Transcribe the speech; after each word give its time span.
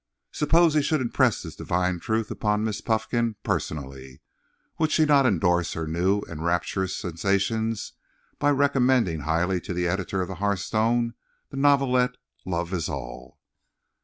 Suppose 0.31 0.73
he 0.73 0.81
should 0.81 0.99
impress 0.99 1.43
this 1.43 1.55
divine 1.55 1.99
truth 1.99 2.31
upon 2.31 2.63
Miss 2.63 2.81
Puffkin 2.81 3.35
personally!—would 3.43 4.91
she 4.91 5.05
not 5.05 5.25
surely 5.25 5.33
indorse 5.35 5.73
her 5.73 5.85
new 5.85 6.21
and 6.21 6.43
rapturous 6.43 6.95
sensations 6.95 7.93
by 8.39 8.49
recommending 8.49 9.19
highly 9.19 9.61
to 9.61 9.75
the 9.75 9.87
editor 9.87 10.19
of 10.23 10.27
the 10.27 10.35
Hearthstone 10.41 11.13
the 11.51 11.57
novelette 11.57 12.17
"Love 12.45 12.73
Is 12.73 12.89
All"? 12.89 13.37